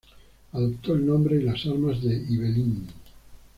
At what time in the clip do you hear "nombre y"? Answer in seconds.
1.05-1.43